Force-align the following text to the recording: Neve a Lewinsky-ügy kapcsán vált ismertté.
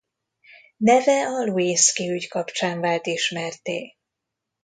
Neve 0.77 1.25
a 1.25 1.29
Lewinsky-ügy 1.43 2.27
kapcsán 2.27 2.79
vált 2.79 3.05
ismertté. 3.07 3.95